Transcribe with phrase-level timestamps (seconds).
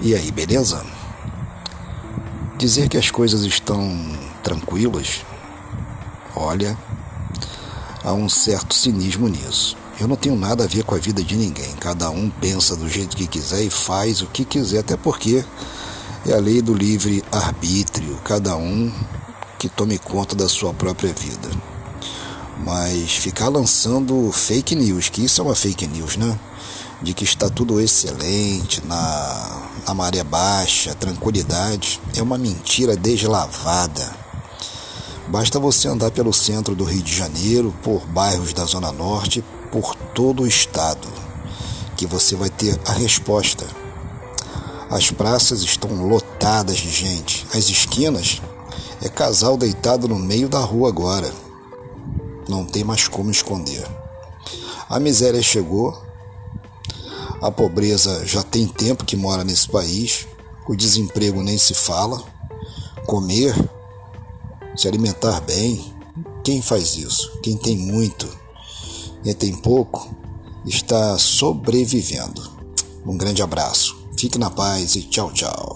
[0.00, 0.84] E aí, beleza?
[2.58, 3.78] Dizer que as coisas estão
[4.42, 5.24] tranquilas,
[6.34, 6.76] olha,
[8.02, 9.76] há um certo cinismo nisso.
[9.98, 11.72] Eu não tenho nada a ver com a vida de ninguém.
[11.80, 15.44] Cada um pensa do jeito que quiser e faz o que quiser, até porque
[16.26, 18.18] é a lei do livre arbítrio.
[18.24, 18.92] Cada um
[19.58, 21.48] que tome conta da sua própria vida.
[22.64, 26.38] Mas ficar lançando fake news, que isso é uma fake news, né?
[27.04, 34.16] De que está tudo excelente, na, na maré baixa, tranquilidade, é uma mentira deslavada.
[35.28, 39.94] Basta você andar pelo centro do Rio de Janeiro, por bairros da Zona Norte, por
[40.14, 41.06] todo o estado,
[41.94, 43.66] que você vai ter a resposta.
[44.90, 48.40] As praças estão lotadas de gente, as esquinas
[49.02, 51.30] é casal deitado no meio da rua agora.
[52.48, 53.86] Não tem mais como esconder.
[54.88, 56.02] A miséria chegou,
[57.44, 60.26] a pobreza já tem tempo que mora nesse país,
[60.66, 62.24] o desemprego nem se fala.
[63.04, 63.54] Comer,
[64.74, 65.94] se alimentar bem,
[66.42, 67.38] quem faz isso?
[67.42, 68.26] Quem tem muito,
[69.22, 70.16] quem tem pouco,
[70.64, 72.50] está sobrevivendo.
[73.04, 75.73] Um grande abraço, fique na paz e tchau, tchau.